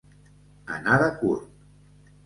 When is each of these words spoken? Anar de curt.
Anar 0.77 0.97
de 1.05 1.13
curt. 1.21 1.65